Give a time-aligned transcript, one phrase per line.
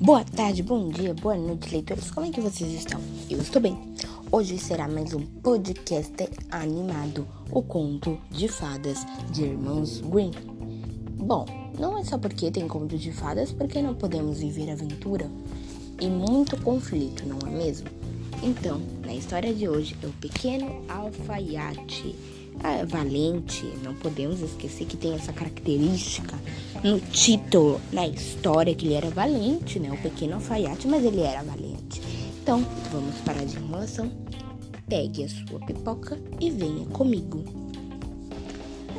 [0.00, 2.10] Boa tarde, bom dia, boa noite, leitores.
[2.12, 3.00] Como é que vocês estão?
[3.28, 3.76] Eu estou bem.
[4.30, 6.14] Hoje será mais um podcast
[6.52, 10.30] animado, o conto de fadas de Irmãos Green.
[11.16, 11.46] Bom,
[11.80, 15.28] não é só porque tem conto de fadas, porque não podemos viver aventura
[16.00, 18.03] e muito conflito, não é mesmo?
[18.42, 22.14] Então, na história de hoje é o pequeno alfaiate
[22.62, 23.64] ah, valente.
[23.82, 26.38] Não podemos esquecer que tem essa característica
[26.82, 29.90] no título, na história, que ele era valente, né?
[29.92, 32.00] O pequeno alfaiate, mas ele era valente.
[32.42, 34.10] Então, vamos parar de enrolação.
[34.88, 37.42] Pegue a sua pipoca e venha comigo.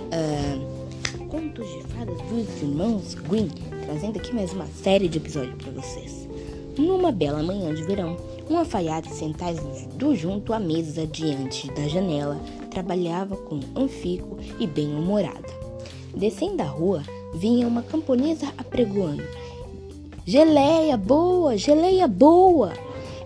[0.10, 3.50] Uh, contos de fadas dos irmãos Green,
[3.86, 6.28] trazendo aqui mais uma série de episódios para vocês.
[6.78, 8.18] Numa bela manhã de verão,
[8.50, 9.62] um alfaiate sentado
[10.16, 15.54] junto à mesa diante da janela trabalhava com um fico e bem-humorada.
[16.16, 19.24] Descendo a rua, vinha uma camponesa apregoando:
[20.26, 22.74] Geleia boa, geleia boa!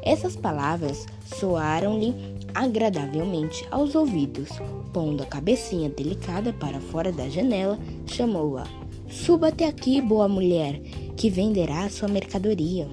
[0.02, 1.06] Essas palavras
[1.38, 2.14] soaram-lhe
[2.54, 4.50] agradavelmente aos ouvidos.
[4.92, 8.64] Pondo a cabecinha delicada para fora da janela, chamou-a:
[9.10, 10.80] Suba até aqui, boa mulher,
[11.16, 12.88] que venderá sua mercadoria.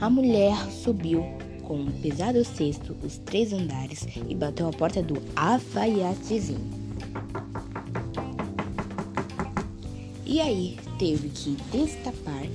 [0.00, 1.24] A mulher subiu
[1.64, 6.60] com um pesado cesto os três andares e bateu a porta do alfaiatezinho.
[10.24, 12.46] E aí teve que destapar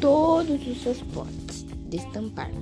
[0.00, 2.52] todos os seus potes, destampar.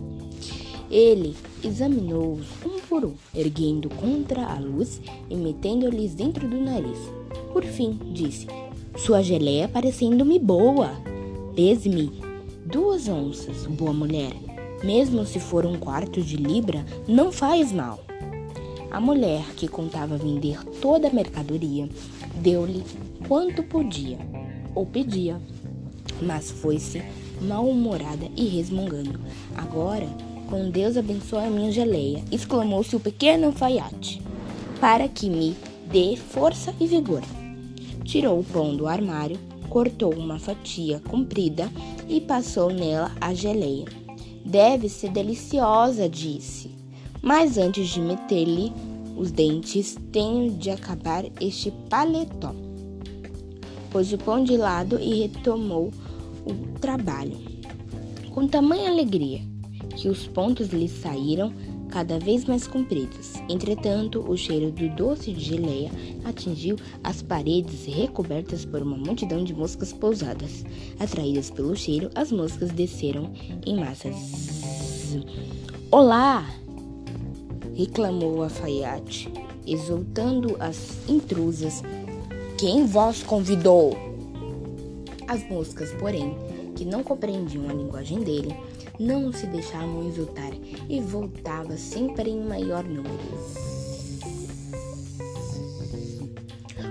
[0.90, 6.98] Ele examinou-os um por um, erguendo contra a luz e metendo-lhes dentro do nariz.
[7.52, 8.46] Por fim, disse:
[8.96, 10.90] Sua geleia parecendo-me boa.
[11.54, 12.31] Pese-me
[12.72, 14.32] Duas onças, boa mulher,
[14.82, 18.02] mesmo se for um quarto de libra, não faz mal.
[18.90, 21.86] A mulher, que contava vender toda a mercadoria,
[22.36, 22.82] deu-lhe
[23.28, 24.16] quanto podia
[24.74, 25.38] ou pedia,
[26.22, 27.02] mas foi-se
[27.42, 29.20] mal-humorada e resmungando.
[29.54, 30.08] Agora,
[30.48, 34.22] com Deus abençoe a minha geleia, exclamou-se o pequeno alfaiate,
[34.80, 35.54] para que me
[35.92, 37.22] dê força e vigor.
[38.02, 39.38] Tirou o pão do armário,
[39.68, 41.70] cortou uma fatia comprida
[42.12, 43.86] e passou nela a geleia.
[44.44, 46.70] Deve ser deliciosa, disse.
[47.22, 48.70] Mas antes de meter-lhe
[49.16, 52.54] os dentes, tenho de acabar este paletó.
[53.90, 55.90] Pôs o pão de lado e retomou
[56.44, 57.38] o trabalho.
[58.30, 59.40] Com tamanha alegria
[59.96, 61.52] que os pontos lhe saíram
[61.92, 63.34] cada vez mais compridos.
[63.50, 65.90] Entretanto, o cheiro do doce de geleia
[66.24, 70.64] atingiu as paredes recobertas por uma multidão de moscas pousadas.
[70.98, 73.30] Atraídas pelo cheiro, as moscas desceram
[73.66, 75.18] em massas.
[75.90, 76.46] Olá!
[77.74, 79.30] reclamou o alfaiate,
[79.66, 81.82] exultando as intrusas.
[82.58, 83.96] Quem vos convidou?
[85.26, 86.36] As moscas, porém,
[86.76, 88.54] que não compreendiam a linguagem dele,
[88.98, 90.52] não se deixavam exultar
[90.88, 93.72] e voltava sempre em maior número.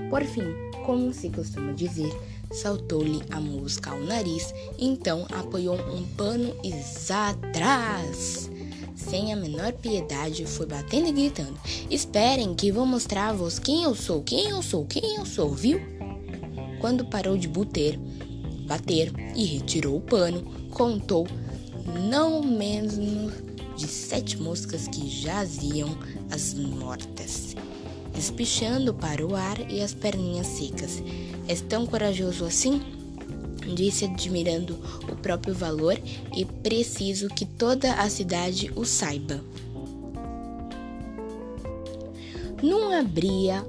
[0.10, 0.54] Por fim,
[0.86, 2.12] como se costuma dizer,
[2.52, 6.74] saltou-lhe a mosca ao nariz, então apoiou um pano e
[7.14, 8.50] atrás.
[8.96, 11.58] Sem a menor piedade, foi batendo e gritando:
[11.90, 15.80] Esperem que vou mostrar-vos quem eu sou, quem eu sou, quem eu sou, viu?
[16.80, 17.98] Quando parou de bater,
[18.68, 21.28] bater e retirou o pano, contou
[22.10, 22.96] não menos
[23.76, 25.98] de sete moscas que jaziam
[26.30, 27.56] as mortas,
[28.18, 31.02] espichando para o ar e as perninhas secas.
[31.48, 32.82] És tão corajoso assim?
[33.76, 34.78] Disse admirando
[35.12, 36.00] o próprio valor
[36.36, 39.44] e preciso que toda a cidade o saiba.
[42.62, 43.66] Não abria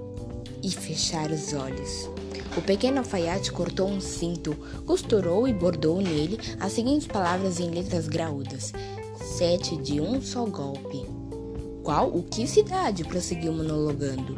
[0.62, 2.10] e fechar os olhos.
[2.54, 4.54] O pequeno alfaiate cortou um cinto,
[4.84, 8.72] costurou e bordou nele as seguintes palavras em letras graúdas:
[9.38, 11.06] Sete de um só golpe.
[11.82, 13.04] Qual o que cidade?
[13.04, 14.36] prosseguiu monologando.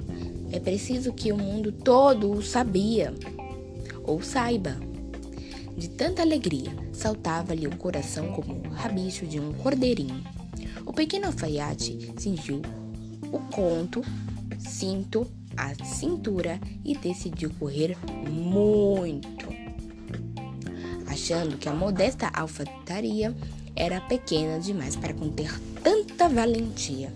[0.53, 3.13] É preciso que o mundo todo o sabia,
[4.05, 4.77] ou saiba.
[5.77, 10.23] De tanta alegria, saltava-lhe o coração como o rabicho de um cordeirinho.
[10.87, 12.63] O pequeno alfaiate cingiu
[13.33, 14.03] o conto,
[14.59, 17.97] cinto a cintura e decidiu correr
[18.31, 19.47] muito,
[21.07, 23.35] achando que a modesta alfataria
[23.77, 25.51] era pequena demais para conter
[25.83, 27.13] tanta valentia.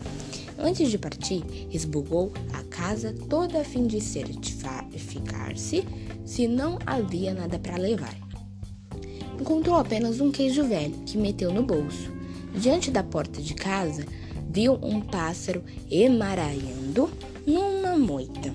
[0.59, 5.85] Antes de partir, esbugou a casa toda a fim de certificar-se
[6.25, 8.17] se não havia nada para levar.
[9.41, 12.11] Encontrou apenas um queijo velho que meteu no bolso.
[12.55, 14.05] Diante da porta de casa,
[14.51, 17.09] viu um pássaro emaranhando
[17.49, 18.55] numa moita.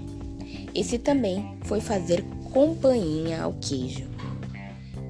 [0.76, 4.08] Esse também foi fazer companhia ao queijo.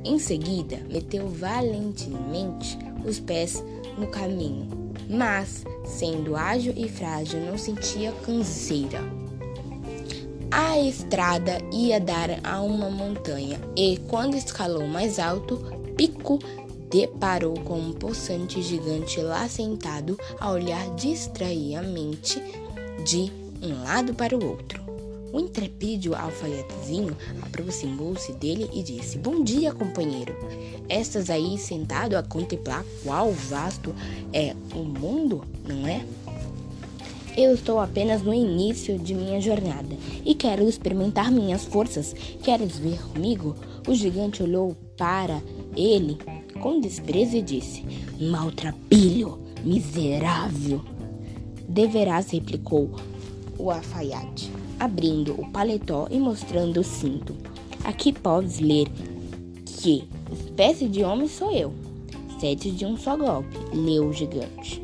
[0.06, 3.62] Em seguida, meteu valentemente os pés
[3.98, 4.70] no caminho,
[5.10, 9.00] mas, sendo ágil e frágil, não sentia canseira.
[10.50, 15.58] A estrada ia dar a uma montanha e, quando escalou mais alto,
[15.98, 16.40] Pico
[16.90, 22.42] deparou com um poçante gigante lá sentado a olhar distraidamente
[23.04, 24.84] de um lado para o outro.
[25.32, 30.36] O intrepídio alfaiatezinho aproximou-se dele e disse: Bom dia, companheiro.
[30.88, 33.96] Estás aí sentado a contemplar qual vasto
[34.32, 36.06] é o mundo, não é?
[37.36, 42.14] Eu estou apenas no início de minha jornada e quero experimentar minhas forças.
[42.44, 43.56] Queres ver comigo?
[43.88, 45.42] O gigante olhou para
[45.76, 46.20] ele
[46.60, 47.84] com desprezo e disse:
[48.22, 50.84] Maltrapilho, miserável.
[51.68, 52.92] Deverás, replicou
[53.58, 57.36] o alfaiate, abrindo o paletó e mostrando o cinto.
[57.84, 58.88] Aqui podes ler
[59.66, 61.74] que espécie de homem sou eu.
[62.40, 64.82] Sete de um só golpe, leu o gigante.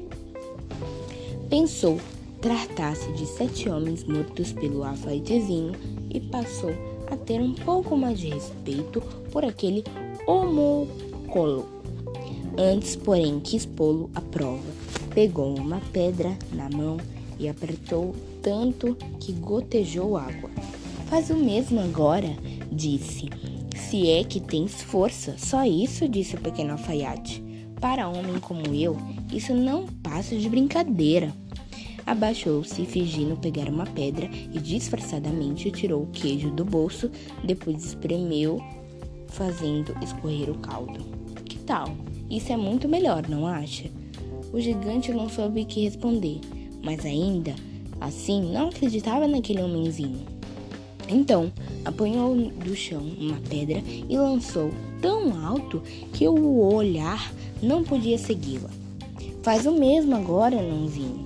[1.50, 2.00] Pensou
[2.42, 5.74] tratar-se de sete homens mortos pelo alfaitezinho
[6.10, 6.72] e passou
[7.12, 9.02] a ter um pouco mais de respeito
[9.32, 9.84] por aquele
[10.26, 11.68] homocolo.
[12.58, 14.64] Antes, porém, quis pô-lo à prova.
[15.14, 16.98] Pegou uma pedra na mão
[17.40, 20.50] e apertou tanto que gotejou água.
[21.08, 22.36] Faz o mesmo agora,
[22.72, 23.30] disse.
[23.76, 27.44] Se é que tens força, só isso, disse o pequeno alfaiate.
[27.82, 28.96] Para homem como eu,
[29.34, 31.34] isso não passa de brincadeira.
[32.06, 37.10] Abaixou-se, fingindo pegar uma pedra e disfarçadamente tirou o queijo do bolso,
[37.44, 38.62] depois espremeu
[39.28, 41.00] fazendo escorrer o caldo.
[41.46, 41.96] Que tal?
[42.30, 43.90] Isso é muito melhor, não acha?
[44.52, 46.40] O gigante não soube o que responder,
[46.84, 47.56] mas ainda
[48.00, 50.26] assim não acreditava naquele homenzinho.
[51.08, 51.52] Então,
[51.84, 55.82] apanhou do chão uma pedra e lançou tão alto
[56.14, 58.70] que o olhar não podia segui-la.
[59.42, 61.26] Faz o mesmo agora, nãozinho.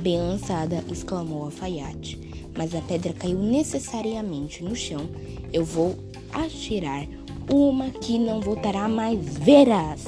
[0.00, 2.20] Bem lançada, exclamou a alfaiate.
[2.56, 5.08] Mas a pedra caiu necessariamente no chão.
[5.52, 5.96] Eu vou
[6.32, 7.06] atirar
[7.50, 10.04] uma que não voltará mais verás.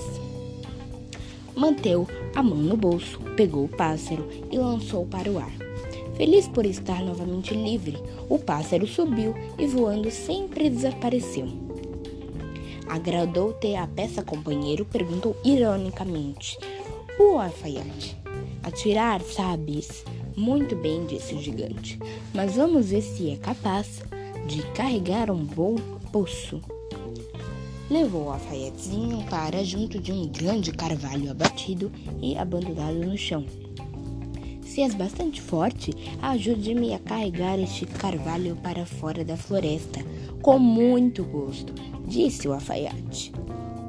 [1.54, 5.69] Manteu a mão no bolso, pegou o pássaro e lançou para o ar.
[6.20, 7.96] Feliz por estar novamente livre,
[8.28, 11.48] o pássaro subiu e voando sempre desapareceu.
[12.86, 14.84] Agradou-te a peça, companheiro?
[14.84, 16.58] perguntou ironicamente
[17.18, 18.18] o alfaiate.
[18.62, 20.04] Atirar, sabes?
[20.36, 21.98] Muito bem, disse o gigante.
[22.34, 24.02] Mas vamos ver se é capaz
[24.46, 25.76] de carregar um bom
[26.12, 26.60] poço
[27.90, 31.90] levou o alfaiatezinho para junto de um grande carvalho abatido
[32.22, 33.44] e abandonado no chão.
[34.70, 39.98] Se és bastante forte, ajude-me a carregar este carvalho para fora da floresta.
[40.42, 41.74] Com muito gosto,
[42.06, 43.32] disse o alfaiate.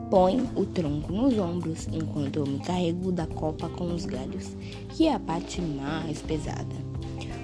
[0.09, 4.57] Põe o tronco nos ombros enquanto eu me carrego da copa com os galhos,
[4.89, 6.75] que é a parte mais pesada.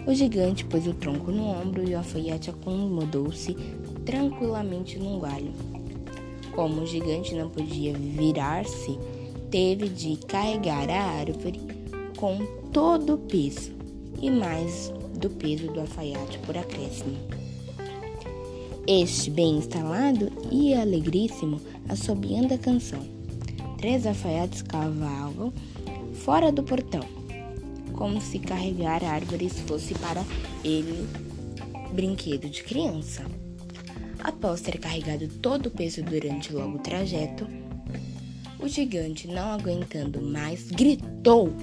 [0.07, 3.53] O gigante pôs o tronco no ombro e o alfaiate acomodou-se
[4.03, 5.53] tranquilamente num galho.
[6.55, 8.97] Como o gigante não podia virar-se,
[9.51, 11.76] teve de carregar a árvore
[12.17, 13.71] com todo o peso
[14.21, 17.18] e mais do peso do alfaiate por acréscimo.
[18.85, 23.06] Este, bem instalado e alegríssimo, assobiando a canção.
[23.77, 25.53] Três alfaiates cavalgam
[26.13, 27.03] fora do portão,
[27.94, 30.23] como se carregar árvores fosse para
[30.63, 31.07] ele
[31.94, 33.23] brinquedo de criança.
[34.19, 37.47] Após ter carregado todo o peso durante o longo trajeto,
[38.59, 41.53] o gigante, não aguentando mais, gritou: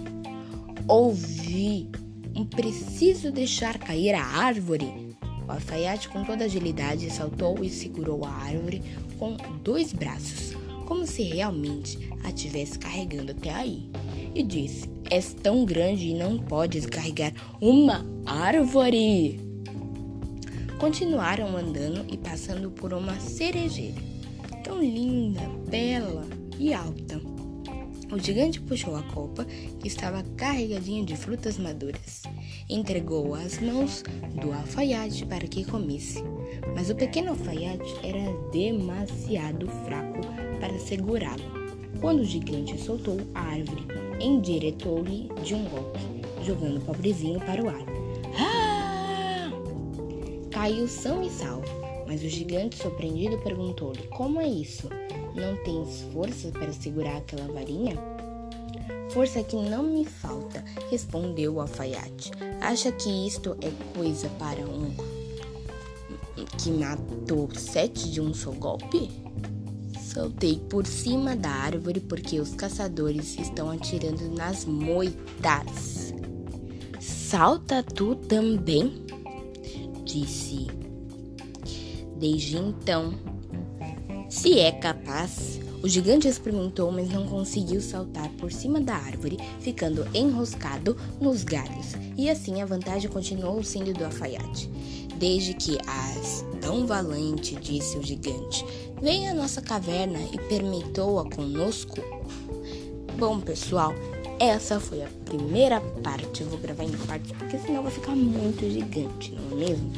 [0.87, 1.89] Ouvi!
[2.37, 5.17] Um preciso deixar cair a árvore!
[5.49, 8.83] O alfaiate, com toda agilidade, saltou e segurou a árvore
[9.19, 13.91] com dois braços, como se realmente a tivesse carregando até aí,
[14.35, 19.41] e disse: És tão grande e não podes carregar uma árvore!
[20.79, 24.03] Continuaram andando e passando por uma cerejeira,
[24.63, 26.27] tão linda, bela
[26.59, 27.34] e alta.
[28.15, 32.23] O gigante puxou a copa, que estava carregadinha de frutas maduras,
[32.71, 34.05] entregou às mãos
[34.41, 36.23] do alfaiate para que comesse.
[36.77, 40.21] Mas o pequeno alfaiate era demasiado fraco
[40.61, 41.43] para segurá-lo.
[42.01, 43.85] Quando o gigante soltou a árvore,
[44.21, 45.99] endireitou-lhe de um golpe,
[46.47, 47.85] jogando o pobrezinho para o ar.
[50.53, 51.67] Caiu são e salvo,
[52.07, 54.89] mas o gigante surpreendido perguntou-lhe: Como é isso?
[55.35, 57.97] Não tens força para segurar aquela varinha?
[59.15, 62.33] força que não me falta, respondeu o alfaiate.
[62.61, 64.93] Acha que isto é coisa para um
[66.59, 69.09] que matou sete de um só golpe?
[70.01, 76.13] Saltei por cima da árvore porque os caçadores estão atirando nas moitas.
[76.99, 79.07] Salta tu também?
[80.05, 80.67] Disse.
[82.19, 83.15] Desde então,
[84.35, 90.05] se é capaz, o gigante experimentou, mas não conseguiu saltar por cima da árvore, ficando
[90.13, 91.93] enroscado nos galhos.
[92.17, 94.69] E assim a vantagem continuou sendo do alfaiate.
[95.17, 98.67] Desde que as tão valente, disse o gigante,
[99.01, 102.01] venha à nossa caverna e permitou-a conosco.
[103.17, 103.95] Bom, pessoal,
[104.41, 106.43] essa foi a primeira parte.
[106.43, 109.93] Eu vou gravar em partes porque senão vai ficar muito gigante, não é mesmo?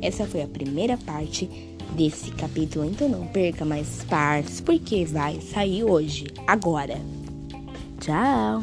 [0.00, 5.84] Essa foi a primeira parte desse capítulo, então não perca mais partes porque vai sair
[5.84, 6.98] hoje, agora.
[8.00, 8.60] Tchau!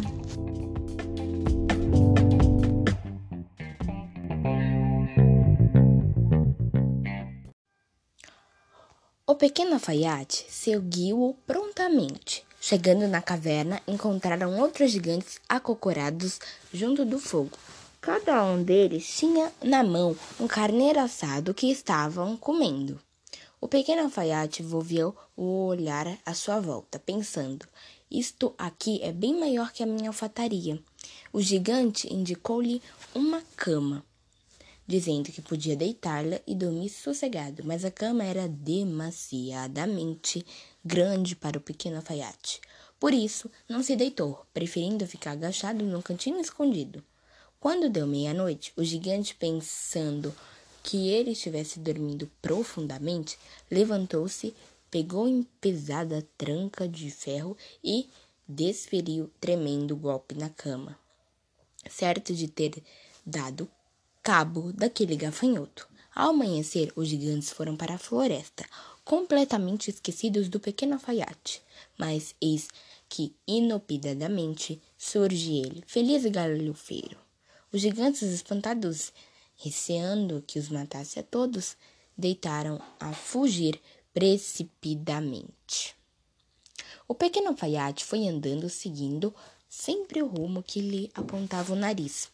[9.25, 12.45] O pequeno alfaiate seguiu-o prontamente.
[12.59, 16.39] Chegando na caverna, encontraram outros gigantes acocorados
[16.73, 17.57] junto do fogo.
[18.01, 22.99] Cada um deles tinha na mão um carneiro assado que estavam comendo.
[23.59, 27.65] O pequeno alfaiate volveu o olhar à sua volta, pensando:
[28.09, 30.79] Isto aqui é bem maior que a minha alfataria.
[31.33, 32.81] O gigante indicou-lhe
[33.15, 34.05] uma cama
[34.87, 40.45] dizendo que podia deitar-la e dormir sossegado, mas a cama era demasiadamente
[40.83, 42.61] grande para o pequeno alfaiate.
[42.97, 47.03] Por isso, não se deitou, preferindo ficar agachado num cantinho escondido.
[47.59, 50.33] Quando deu meia-noite, o gigante, pensando
[50.87, 53.37] que ele estivesse dormindo profundamente,
[53.69, 54.55] levantou-se,
[54.89, 58.07] pegou em pesada tranca de ferro e
[58.47, 60.97] desferiu tremendo golpe na cama.
[61.89, 62.81] Certo de ter
[63.25, 63.69] dado
[64.23, 65.85] cabo daquele gafanhoto.
[66.15, 68.65] Ao amanhecer, os gigantes foram para a floresta,
[69.03, 71.61] completamente esquecidos do pequeno alfaiate.
[71.97, 72.69] Mas eis
[73.09, 77.17] que, inopinadamente, surge ele, feliz e galhofeiro.
[77.73, 79.11] Os gigantes, espantados,
[79.57, 81.75] receando que os matasse a todos,
[82.17, 83.81] deitaram a fugir
[84.13, 85.95] precipitadamente.
[87.07, 89.33] O pequeno alfaiate foi andando, seguindo
[89.67, 92.29] sempre o rumo que lhe apontava o nariz.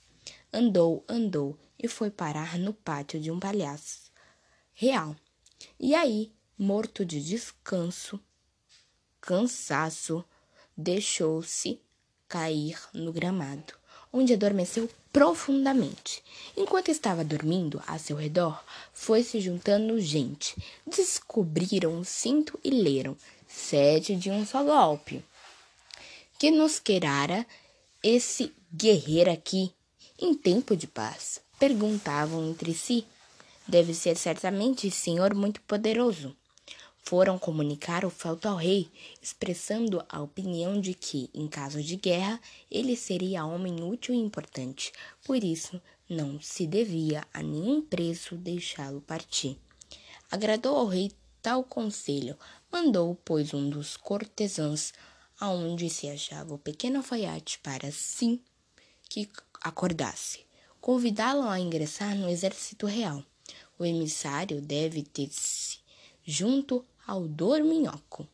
[0.52, 4.12] Andou, andou e foi parar no pátio de um palhaço
[4.74, 5.16] real.
[5.80, 8.20] E aí, morto de descanso,
[9.20, 10.24] cansaço,
[10.76, 11.82] deixou-se
[12.28, 13.74] cair no gramado,
[14.14, 16.24] onde adormeceu profundamente.
[16.56, 20.56] Enquanto estava dormindo, a seu redor foi se juntando gente.
[20.86, 23.18] Descobriram o cinto e leram
[23.48, 25.24] sete de um só golpe.
[26.38, 27.46] Que nos querara
[28.04, 29.72] esse guerreiro aqui
[30.20, 31.42] em tempo de paz?
[31.58, 33.06] Perguntavam entre si.
[33.68, 36.36] Deve ser certamente senhor muito poderoso.
[37.04, 38.90] Foram comunicar o feito ao rei,
[39.22, 42.40] expressando a opinião de que, em caso de guerra,
[42.72, 44.92] ele seria homem útil e importante.
[45.24, 49.58] Por isso, não se devia a nenhum preço deixá-lo partir.
[50.32, 52.38] Agradou ao rei tal conselho.
[52.72, 54.94] Mandou, pois, um dos cortesãos
[55.40, 58.40] aonde se achava o pequeno alfaiate para sim
[59.10, 59.30] que
[59.62, 60.46] acordasse
[60.84, 63.24] convidá-lo a ingressar no exército real.
[63.80, 65.78] O emissário deve ter-se
[66.26, 68.28] junto ao dorminhoco.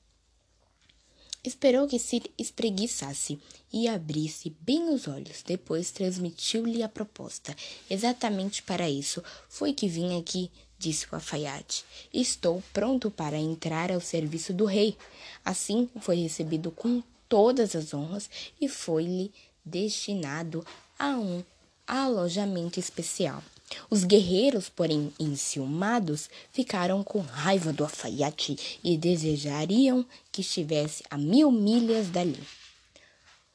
[1.44, 3.40] Esperou que se espreguiçasse
[3.72, 5.42] e abrisse bem os olhos.
[5.42, 7.56] Depois transmitiu-lhe a proposta.
[7.90, 11.86] Exatamente para isso foi que vim aqui, disse o alfaiate.
[12.14, 14.98] Estou pronto para entrar ao serviço do rei.
[15.46, 19.32] Assim foi recebido com todas as honras e foi-lhe
[19.64, 20.66] destinado
[20.98, 21.44] a um
[21.88, 23.42] alojamento especial.
[23.90, 31.52] Os guerreiros, porém enciumados, ficaram com raiva do alfaiate e desejariam que estivesse a mil
[31.52, 32.40] milhas dali.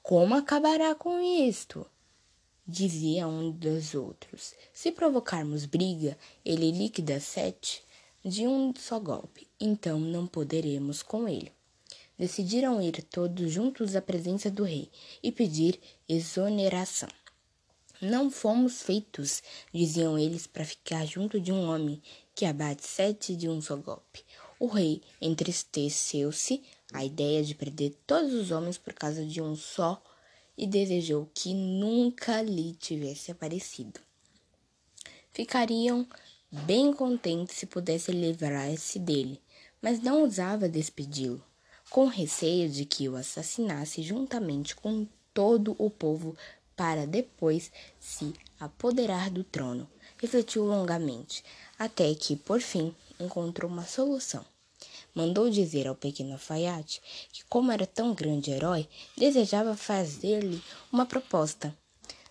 [0.03, 1.87] Como acabará com isto?
[2.67, 4.55] Dizia um dos outros.
[4.73, 7.83] Se provocarmos briga, ele liquida sete
[8.25, 11.53] de um só golpe, então não poderemos com ele.
[12.19, 14.89] Decidiram ir todos juntos à presença do rei
[15.23, 15.79] e pedir
[16.09, 17.09] exoneração.
[18.05, 19.43] Não fomos feitos,
[19.73, 22.03] diziam eles, para ficar junto de um homem
[22.35, 24.23] que abate sete de um só golpe.
[24.61, 30.03] O rei entristeceu-se à ideia de perder todos os homens por causa de um só
[30.55, 33.99] e desejou que nunca lhe tivesse aparecido.
[35.33, 36.07] Ficariam
[36.53, 39.41] bem contentes se pudesse livrar-se dele,
[39.81, 41.43] mas não ousava despedi-lo,
[41.89, 46.37] com receio de que o assassinasse juntamente com todo o povo
[46.77, 49.89] para depois se apoderar do trono.
[50.19, 51.45] Refletiu longamente,
[51.79, 54.45] até que, por fim, encontrou uma solução.
[55.15, 57.01] Mandou dizer ao pequeno alfaiate
[57.33, 60.63] que, como era tão grande herói, desejava fazer-lhe
[60.93, 61.77] uma proposta.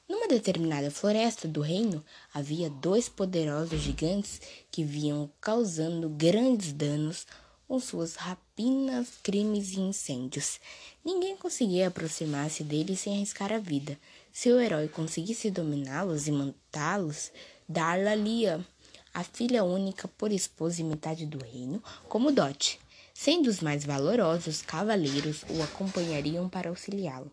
[0.07, 7.25] Numa determinada floresta do reino havia dois poderosos gigantes que vinham causando grandes danos
[7.67, 10.59] com suas rapinas, crimes e incêndios.
[11.03, 13.97] Ninguém conseguia aproximar-se deles sem arriscar a vida.
[14.35, 17.31] Se o herói conseguisse dominá-los e matá-los,
[17.69, 18.65] dar-lhe-ia
[19.13, 22.79] a filha única por esposa e metade do reino como dote.
[23.13, 27.31] Sendo os mais valorosos, cavaleiros o acompanhariam para auxiliá-lo.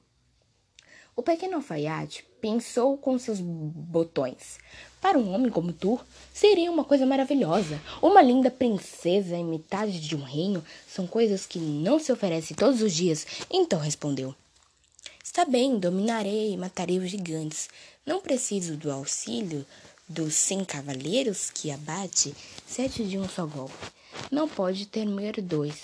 [1.16, 4.58] O pequeno alfaiate pensou com seus botões.
[5.00, 5.98] Para um homem como tu,
[6.34, 7.80] seria uma coisa maravilhosa.
[8.02, 12.82] Uma linda princesa e metade de um reino são coisas que não se oferecem todos
[12.82, 13.26] os dias.
[13.50, 14.34] Então respondeu:
[15.30, 17.68] Está bem, dominarei e matarei os gigantes.
[18.04, 19.64] Não preciso do auxílio
[20.08, 22.34] dos cem cavaleiros que abate
[22.66, 23.92] sete de um só golpe.
[24.28, 25.82] Não pode temer dois.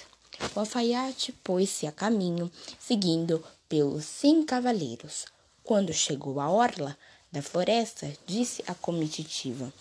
[0.53, 2.51] O alfaiate pôs-se a caminho,
[2.81, 5.27] seguindo pelos cem cavaleiros.
[5.63, 6.99] Quando chegou à orla
[7.31, 9.73] da floresta, disse a comitiva: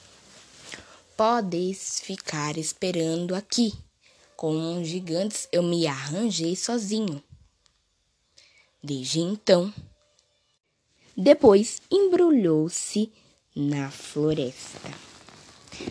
[1.17, 3.73] Podes ficar esperando aqui.
[4.37, 7.23] Com os gigantes eu me arranjei sozinho.
[8.87, 9.73] Desde então,
[11.17, 13.11] depois embrulhou-se
[13.55, 14.91] na floresta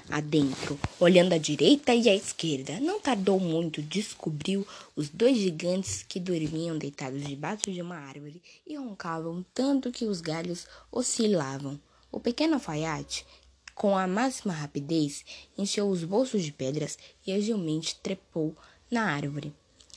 [0.08, 2.78] adentro, olhando à direita e à esquerda.
[2.78, 8.76] Não tardou muito, descobriu os dois gigantes que dormiam deitados debaixo de uma árvore e
[8.76, 11.80] roncavam tanto que os galhos oscilavam.
[12.12, 13.26] O pequeno alfaiate,
[13.74, 15.24] com a máxima rapidez,
[15.58, 16.96] encheu os bolsos de pedras
[17.26, 18.56] e agilmente trepou
[18.88, 19.52] na árvore.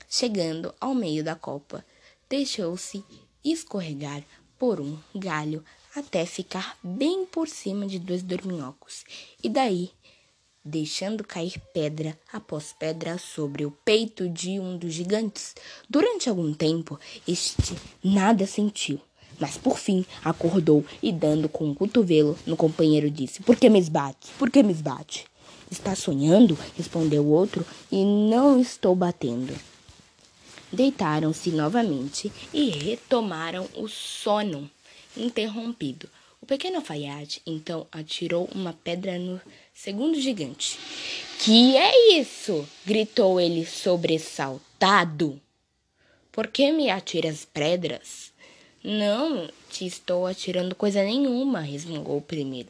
[0.10, 1.86] Chegando ao meio da copa,
[2.30, 3.04] deixou-se
[3.44, 4.24] escorregar
[4.58, 5.64] por um galho
[5.96, 9.04] até ficar bem por cima de dois dorminhocos,
[9.44, 9.92] e daí
[10.64, 15.56] deixando cair pedra após pedra sobre o peito de um dos gigantes.
[15.90, 19.00] Durante algum tempo, este nada sentiu,
[19.40, 23.80] mas por fim acordou e, dando com o cotovelo no companheiro, disse: Por que me
[23.80, 24.30] esbate?
[24.38, 25.26] Por que me esbate?
[25.72, 26.58] Está sonhando?
[26.76, 29.54] respondeu o outro, e não estou batendo.
[30.72, 34.70] Deitaram-se novamente e retomaram o sono
[35.16, 36.10] interrompido.
[36.42, 39.42] O pequeno alfaiate então atirou uma pedra no
[39.74, 40.78] segundo gigante.
[41.40, 42.68] Que é isso?
[42.86, 45.40] gritou ele sobressaltado.
[46.32, 48.32] Por que me atiras pedras?
[48.84, 52.70] Não te estou atirando coisa nenhuma, resmungou o primeiro.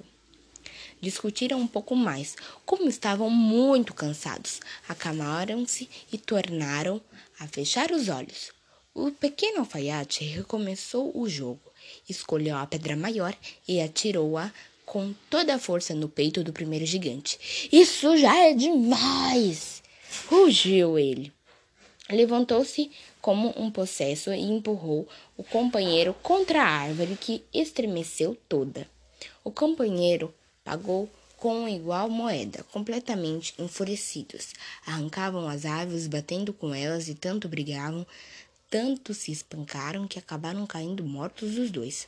[1.02, 2.36] Discutiram um pouco mais.
[2.66, 7.02] Como estavam muito cansados, acalmaram-se e tornaram
[7.40, 8.52] a fechar os olhos.
[8.94, 11.62] O pequeno alfaiate recomeçou o jogo.
[12.10, 13.36] Escolheu a pedra maior
[13.68, 14.52] e atirou-a
[14.86, 17.70] com toda a força no peito do primeiro gigante.
[17.72, 19.84] Isso já é demais!
[20.28, 21.32] Rugiu ele.
[22.10, 22.90] Levantou-se
[23.22, 28.88] como um possesso e empurrou o companheiro contra a árvore que estremeceu toda.
[29.44, 30.34] O companheiro
[30.68, 34.54] pagou com igual moeda, completamente enfurecidos.
[34.86, 38.06] Arrancavam as árvores, batendo com elas e tanto brigavam
[38.70, 42.06] tanto se espancaram que acabaram caindo mortos os dois.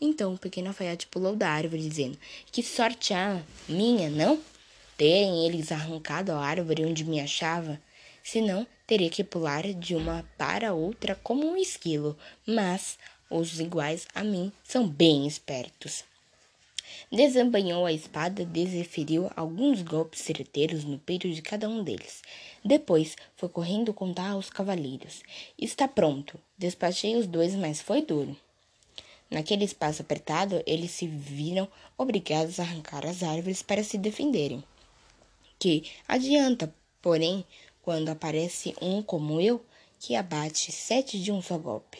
[0.00, 2.18] Então o pequeno alfaiate pulou da árvore, dizendo:
[2.50, 4.40] Que sorte a minha, não?
[4.96, 7.80] Terem eles arrancado a árvore onde me achava.
[8.24, 12.18] Senão, teria que pular de uma para outra como um esquilo.
[12.44, 12.98] Mas
[13.30, 16.09] os iguais a mim são bem espertos.
[17.10, 22.22] Desembanhou a espada, desferiu alguns golpes certeiros no peito de cada um deles.
[22.64, 25.22] Depois foi correndo contar aos cavaleiros:
[25.58, 26.38] Está pronto.
[26.56, 28.36] Despachei os dois, mas foi duro.
[29.30, 34.62] Naquele espaço apertado, eles se viram obrigados a arrancar as árvores para se defenderem.
[35.58, 37.44] Que adianta, porém,
[37.82, 39.64] quando aparece um como eu,
[40.00, 41.98] que abate sete de um só golpe?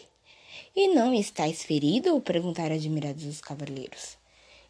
[0.75, 2.21] E não estáis ferido?
[2.21, 4.20] perguntaram admirados os cavaleiros.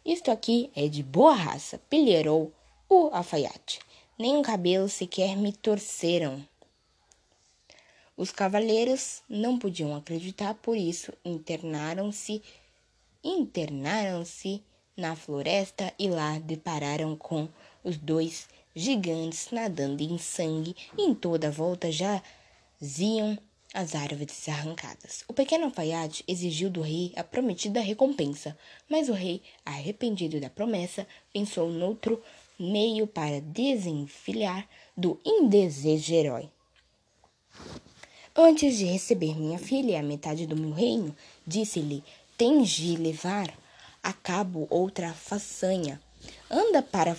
[0.03, 2.51] Isto aqui é de boa raça, pilheirou
[2.89, 3.79] o alfaiate.
[4.17, 6.43] Nem um cabelo sequer me torceram.
[8.17, 12.41] Os cavaleiros não podiam acreditar, por isso internaram-se,
[13.23, 14.63] internaram-se
[14.97, 17.47] na floresta e lá depararam com
[17.83, 23.37] os dois gigantes nadando em sangue em toda a volta jaziam
[23.73, 25.23] as árvores arrancadas.
[25.27, 28.57] O pequeno alfaiate exigiu do rei a prometida recompensa,
[28.89, 32.21] mas o rei, arrependido da promessa, pensou noutro
[32.59, 36.49] meio para desenfilhar do indesejo herói.
[38.35, 42.03] Antes de receber minha filha e a metade do meu reino, disse-lhe:
[42.37, 43.53] Tens de levar
[44.01, 46.01] a cabo outra façanha.
[46.49, 47.17] Anda para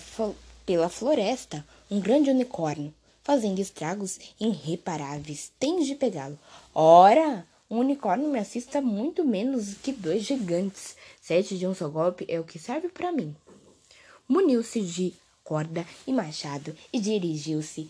[0.65, 5.51] pela floresta um grande unicórnio, fazendo estragos irreparáveis.
[5.59, 6.37] Tens de pegá-lo.
[6.73, 10.95] Ora, um unicórnio me assista muito menos que dois gigantes.
[11.21, 13.35] Sete de um só golpe é o que serve para mim.
[14.27, 17.89] Muniu-se de corda e machado e dirigiu-se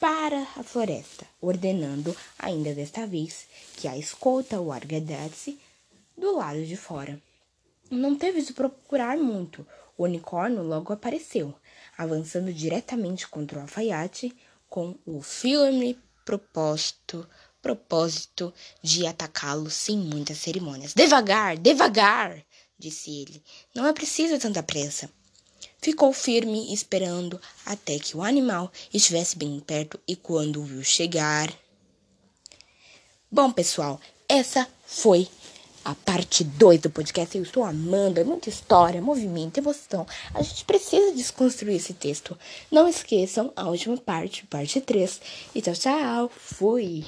[0.00, 3.46] para a floresta, ordenando, ainda desta vez,
[3.76, 5.58] que a escolta o arguedasse
[6.16, 7.20] do lado de fora.
[7.90, 9.66] Não teve de procurar muito.
[9.96, 11.54] O unicórnio logo apareceu,
[11.98, 14.32] avançando diretamente contra o alfaiate
[14.68, 17.28] com o firme propósito,
[17.60, 20.94] propósito de atacá-lo sem muitas cerimônias.
[20.94, 22.44] Devagar, devagar,
[22.78, 23.42] disse ele.
[23.74, 25.10] Não é preciso tanta pressa.
[25.80, 31.52] Ficou firme, esperando até que o animal estivesse bem perto e quando o viu chegar.
[33.30, 35.28] Bom, pessoal, essa foi
[35.88, 37.34] a parte 2 do podcast.
[37.34, 40.06] Eu estou amando, é muita história, movimento, emoção.
[40.34, 42.38] A gente precisa desconstruir esse texto.
[42.70, 45.20] Não esqueçam a última parte, parte 3.
[45.54, 46.30] E tchau, tchau.
[46.36, 47.04] Fui.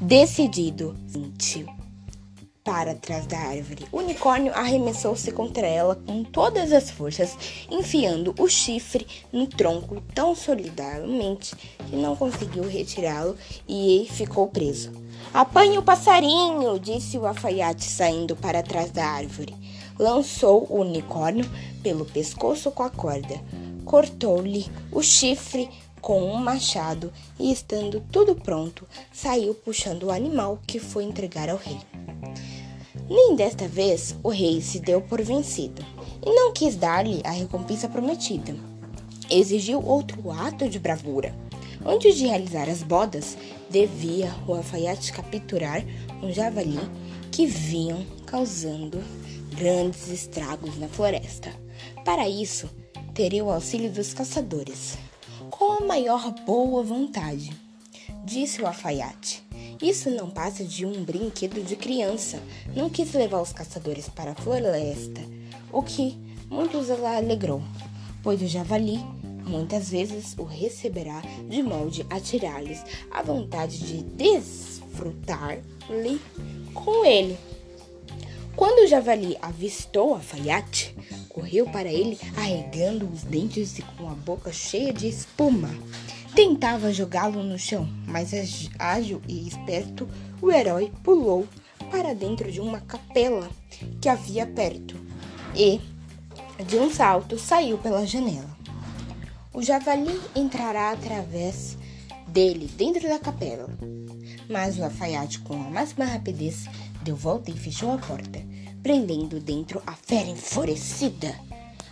[0.00, 0.96] Decidido.
[1.08, 1.77] 20
[2.68, 3.86] para trás da árvore.
[3.90, 7.34] O unicórnio arremessou-se contra ela com todas as forças,
[7.70, 11.56] enfiando o chifre no tronco tão solidariamente
[11.88, 14.92] que não conseguiu retirá-lo e ficou preso.
[15.32, 19.56] Apanhe o passarinho, disse o alfaiate saindo para trás da árvore.
[19.98, 21.50] Lançou o unicórnio
[21.82, 23.40] pelo pescoço com a corda,
[23.86, 25.70] cortou-lhe o chifre
[26.02, 31.56] com um machado e, estando tudo pronto, saiu puxando o animal que foi entregar ao
[31.56, 31.78] rei.
[33.08, 35.84] Nem desta vez o rei se deu por vencido
[36.24, 38.54] e não quis dar-lhe a recompensa prometida.
[39.30, 41.34] Exigiu outro ato de bravura.
[41.84, 43.38] Antes de realizar as bodas,
[43.70, 45.82] devia o alfaiate capturar
[46.22, 46.78] um javali
[47.30, 49.02] que vinham causando
[49.56, 51.50] grandes estragos na floresta.
[52.04, 52.68] Para isso,
[53.14, 54.98] teria o auxílio dos caçadores.
[55.50, 57.52] Com a maior boa vontade,
[58.24, 59.42] disse o alfaiate.
[59.80, 62.42] Isso não passa de um brinquedo de criança.
[62.74, 65.20] Não quis levar os caçadores para a floresta,
[65.72, 66.18] o que
[66.50, 67.62] muitos alegrou,
[68.22, 68.98] pois o javali
[69.46, 75.60] muitas vezes o receberá de molde a tirar-lhes a vontade de desfrutar-lhe
[76.74, 77.38] com ele.
[78.54, 80.94] Quando o javali avistou a Fayate,
[81.28, 85.70] correu para ele arregando os dentes e com a boca cheia de espuma.
[86.38, 88.30] Tentava jogá-lo no chão, mas
[88.78, 90.08] ágil e esperto,
[90.40, 91.48] o herói pulou
[91.90, 93.50] para dentro de uma capela
[94.00, 94.94] que havia perto
[95.52, 95.80] e,
[96.64, 98.56] de um salto, saiu pela janela.
[99.52, 101.76] O javali entrará através
[102.28, 103.68] dele dentro da capela,
[104.48, 106.66] mas o alfaiate, com a máxima rapidez,
[107.02, 108.40] deu volta e fechou a porta,
[108.80, 111.34] prendendo dentro a fera enfurecida,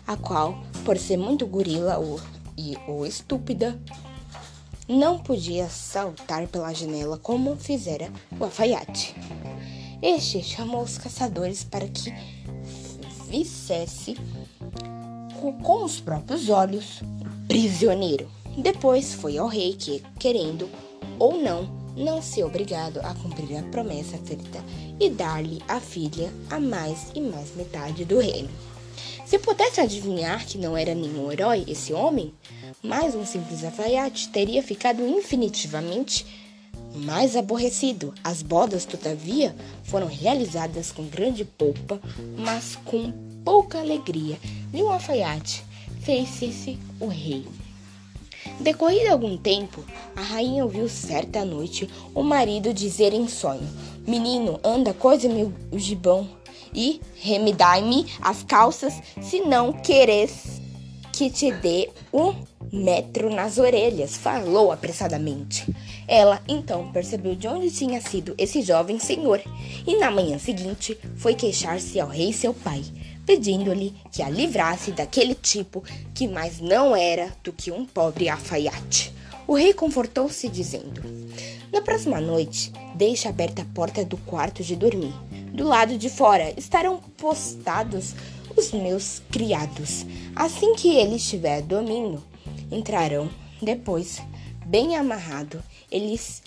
[0.07, 2.21] a qual, por ser muito gorila ou,
[2.57, 3.77] e ou estúpida,
[4.89, 9.15] não podia saltar pela janela como fizera o alfaiate.
[10.01, 12.13] Este chamou os caçadores para que
[13.29, 14.17] vissesse
[15.63, 18.29] com os próprios olhos o prisioneiro.
[18.57, 20.69] Depois foi ao rei que, querendo
[21.19, 21.65] ou não,
[21.97, 24.63] não ser obrigado a cumprir a promessa feita
[25.01, 28.51] e dar-lhe a filha a mais e mais metade do reino.
[29.27, 32.33] Se pudesse adivinhar que não era nenhum herói esse homem,
[32.81, 36.25] mas um simples alfaiate teria ficado infinitivamente
[36.95, 38.15] mais aborrecido.
[38.23, 42.01] As bodas, todavia, foram realizadas com grande polpa,
[42.39, 43.13] mas com
[43.45, 44.39] pouca alegria.
[44.73, 45.65] E um alfaiate
[46.03, 47.45] fez-se o rei.
[48.61, 49.85] Decorrido algum tempo,
[50.15, 53.69] a rainha ouviu certa noite o marido dizer em sonho:
[54.07, 56.36] Menino, anda, coisa meu gibão
[56.77, 60.61] e remedai-me as calças, se não queres
[61.13, 62.35] que te dê um
[62.71, 65.67] metro nas orelhas, falou apressadamente.
[66.07, 69.41] Ela então percebeu de onde tinha sido esse jovem senhor
[69.87, 72.85] e na manhã seguinte foi queixar-se ao rei seu pai,
[73.25, 75.83] pedindo-lhe que a livrasse daquele tipo
[76.15, 79.13] que mais não era do que um pobre alfaiate.
[79.47, 81.03] O rei confortou-se dizendo:
[81.73, 85.15] Na próxima noite, deixe aberta a porta do quarto de dormir.
[85.57, 88.15] Do lado de fora estarão postados
[88.55, 90.05] os meus criados.
[90.35, 92.23] Assim que ele estiver dormindo,
[92.71, 93.31] entrarão.
[93.63, 94.21] Depois,
[94.67, 96.43] bem amarrado, eles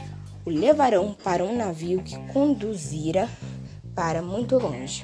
[0.46, 3.28] o levarão para um navio que conduzira
[3.96, 5.04] para muito longe.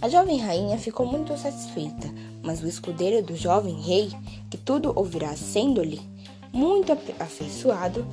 [0.00, 2.10] A jovem rainha ficou muito satisfeita,
[2.42, 4.10] mas o escudeiro do jovem rei,
[4.48, 6.00] que tudo ouvirá sendo-lhe
[6.50, 8.06] muito afeiçoado,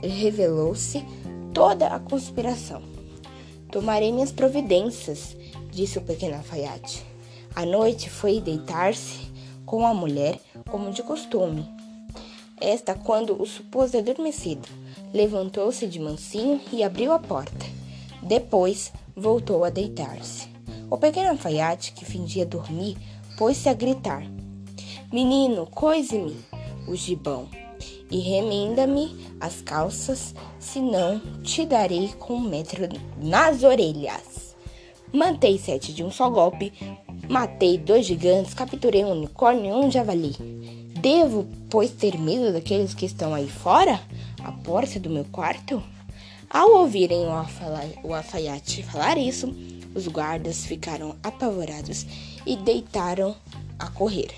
[0.00, 1.04] revelou-se
[1.52, 2.95] toda a conspiração.
[3.76, 5.36] Tomarei minhas providências,
[5.70, 7.04] disse o pequeno alfaiate.
[7.54, 9.30] À noite foi deitar-se
[9.66, 11.68] com a mulher, como de costume.
[12.58, 14.66] Esta, quando o supôs adormecido,
[15.12, 17.66] levantou-se de mansinho e abriu a porta.
[18.22, 20.48] Depois voltou a deitar-se.
[20.90, 22.96] O pequeno alfaiate, que fingia dormir,
[23.36, 24.22] pôs-se a gritar:
[25.12, 26.34] Menino, coise-me
[26.88, 27.46] o gibão
[28.10, 32.88] e remenda-me as calças, senão te darei com um metro
[33.20, 34.54] nas orelhas.
[35.12, 36.72] Mantei sete de um só golpe,
[37.28, 40.34] matei dois gigantes, capturei um unicórnio e um javali.
[41.00, 44.00] Devo, pois, ter medo daqueles que estão aí fora,
[44.42, 45.82] à porta do meu quarto?
[46.48, 47.26] Ao ouvirem
[48.04, 49.54] o alfaiate falar isso,
[49.94, 52.06] os guardas ficaram apavorados
[52.44, 53.34] e deitaram
[53.78, 54.30] a correr,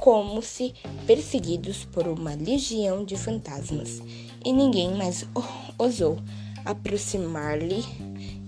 [0.00, 0.74] como se
[1.06, 4.00] perseguidos por uma legião de fantasmas,
[4.44, 5.26] e ninguém mais
[5.78, 6.18] ousou
[6.64, 7.84] aproximar-lhe.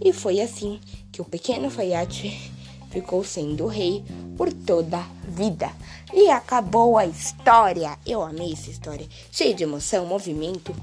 [0.05, 0.81] E foi assim
[1.13, 2.51] que o pequeno alfaiate
[2.91, 4.03] ficou sendo rei
[4.37, 5.71] por toda a vida.
[6.13, 7.99] E acabou a história.
[8.05, 10.75] Eu amei essa história, cheia de emoção, movimento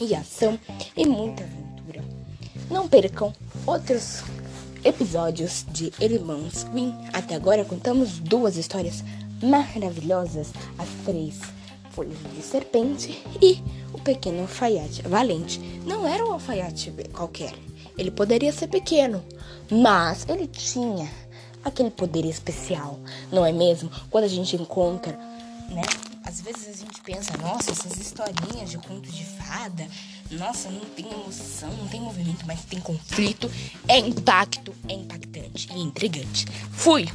[0.00, 0.58] e ação
[0.96, 2.04] e muita aventura.
[2.70, 3.32] Não percam
[3.66, 4.22] outros
[4.84, 6.94] episódios de Irmãos Green.
[7.12, 9.02] Até agora contamos duas histórias
[9.42, 11.40] maravilhosas: as três
[11.90, 15.58] folhas de serpente e o pequeno alfaiate valente.
[15.84, 17.54] Não era um alfaiate qualquer.
[17.96, 19.24] Ele poderia ser pequeno,
[19.70, 21.10] mas ele tinha
[21.64, 22.98] aquele poder especial,
[23.32, 23.90] não é mesmo?
[24.10, 25.12] Quando a gente encontra,
[25.68, 25.82] né?
[26.24, 29.88] Às vezes a gente pensa, nossa, essas historinhas de conto de fada,
[30.30, 33.50] nossa, não tem emoção, não tem movimento, mas tem conflito,
[33.88, 36.44] é impacto, é impactante e intrigante.
[36.70, 37.08] Fui!